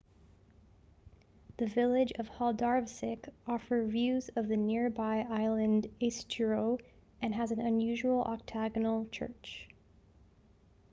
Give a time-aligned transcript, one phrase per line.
[1.57, 6.81] the village of haldarsvík offer views of the nearby island eysturoy
[7.21, 9.67] and has an unusual octagonal church